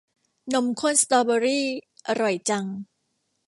[0.53, 1.65] นมข้นสตอเบอร์รี่
[2.07, 2.65] อร่อยจัง